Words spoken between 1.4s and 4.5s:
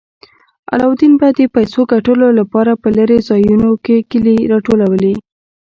پیسو ګټلو لپاره په لیرې ځایونو کې کیلې